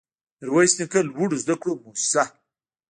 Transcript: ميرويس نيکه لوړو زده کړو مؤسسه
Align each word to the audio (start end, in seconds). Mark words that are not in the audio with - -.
ميرويس 0.39 0.73
نيکه 0.79 0.99
لوړو 1.09 1.41
زده 1.43 1.55
کړو 1.61 1.73
مؤسسه 1.83 2.23